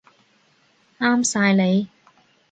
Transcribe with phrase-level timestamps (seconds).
[0.99, 1.87] 啱晒你